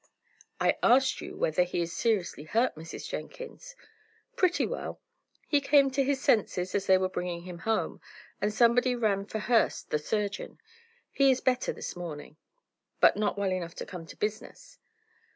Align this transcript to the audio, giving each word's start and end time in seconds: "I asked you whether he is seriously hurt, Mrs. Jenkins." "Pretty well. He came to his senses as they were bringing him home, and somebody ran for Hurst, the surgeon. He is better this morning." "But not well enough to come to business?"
"I 0.59 0.79
asked 0.81 1.21
you 1.21 1.37
whether 1.37 1.61
he 1.61 1.79
is 1.79 1.93
seriously 1.95 2.45
hurt, 2.45 2.73
Mrs. 2.73 3.07
Jenkins." 3.07 3.75
"Pretty 4.35 4.65
well. 4.65 4.99
He 5.47 5.61
came 5.61 5.91
to 5.91 6.03
his 6.03 6.19
senses 6.19 6.73
as 6.73 6.87
they 6.87 6.97
were 6.97 7.07
bringing 7.07 7.43
him 7.43 7.59
home, 7.59 8.01
and 8.41 8.51
somebody 8.51 8.95
ran 8.95 9.27
for 9.27 9.37
Hurst, 9.37 9.91
the 9.91 9.99
surgeon. 9.99 10.57
He 11.11 11.29
is 11.29 11.39
better 11.39 11.71
this 11.71 11.95
morning." 11.95 12.37
"But 12.99 13.15
not 13.15 13.37
well 13.37 13.51
enough 13.51 13.75
to 13.75 13.85
come 13.85 14.07
to 14.07 14.15
business?" 14.17 14.79